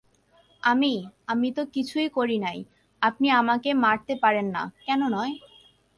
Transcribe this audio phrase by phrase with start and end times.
[0.63, 0.93] আমি,
[1.27, 2.59] আমি তো কিছু করি নাই
[3.01, 5.33] আপনি আমাকে মারতে পারেন না কেন নয়?